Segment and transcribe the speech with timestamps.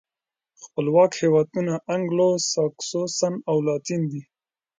[0.63, 4.21] خپلواک هېوادونه انګلو ساکسوسن او لاتین دي.